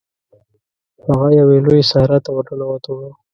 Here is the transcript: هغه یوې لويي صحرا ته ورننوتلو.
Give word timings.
هغه 1.05 1.27
یوې 1.39 1.57
لويي 1.65 1.83
صحرا 1.91 2.17
ته 2.25 2.29
ورننوتلو. 2.33 3.09